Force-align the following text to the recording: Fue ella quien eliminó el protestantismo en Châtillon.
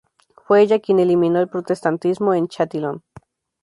Fue 0.45 0.63
ella 0.63 0.79
quien 0.79 0.99
eliminó 0.99 1.39
el 1.41 1.47
protestantismo 1.47 2.33
en 2.33 2.47
Châtillon. 2.47 3.03